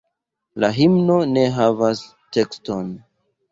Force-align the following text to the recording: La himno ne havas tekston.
La 0.63 0.69
himno 0.77 1.17
ne 1.35 1.45
havas 1.59 2.03
tekston. 2.39 2.93